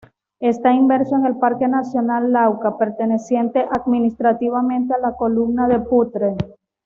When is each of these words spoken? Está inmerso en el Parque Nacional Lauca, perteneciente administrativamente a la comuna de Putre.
Está 0.39 0.73
inmerso 0.73 1.15
en 1.15 1.27
el 1.27 1.37
Parque 1.37 1.67
Nacional 1.67 2.31
Lauca, 2.33 2.75
perteneciente 2.75 3.63
administrativamente 3.71 4.95
a 4.95 4.97
la 4.97 5.15
comuna 5.15 5.67
de 5.67 5.79
Putre. 5.81 6.35